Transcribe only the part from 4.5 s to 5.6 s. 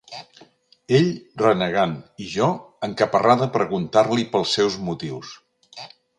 seus motius.